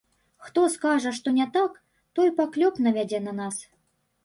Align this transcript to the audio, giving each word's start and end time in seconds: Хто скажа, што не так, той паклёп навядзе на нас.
Хто 0.45 0.61
скажа, 0.75 1.11
што 1.17 1.33
не 1.35 1.47
так, 1.59 1.77
той 2.19 2.33
паклёп 2.41 2.83
навядзе 2.87 3.23
на 3.29 3.39
нас. 3.45 3.63